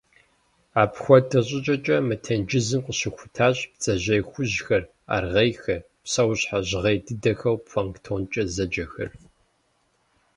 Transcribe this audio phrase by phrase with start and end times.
[0.81, 4.83] Апхуэдэ щӀыкӀэкӀэ мы тенджызым къыщыхутащ бдзэжьей хужьхэр,
[5.15, 9.09] аргъейхэр, псэущхьэ жьгъей дыдэхэу «планктонкӀэ» зэджэхэр.